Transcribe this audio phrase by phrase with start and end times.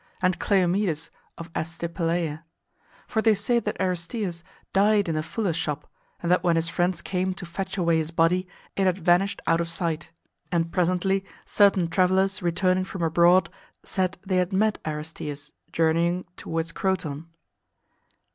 [0.19, 2.43] and Cleomedes of Astypaleia.?
[3.07, 4.43] For they say that Aristeas
[4.73, 5.85] died in a fuller's shop,
[6.23, 9.61] and that when his friends came to fetch away his body, it had vanished out
[9.61, 10.09] of sight;
[10.51, 13.51] and presently certain travellers returning from abroad
[13.83, 17.27] said they had met Aristeas journeying towards Croton.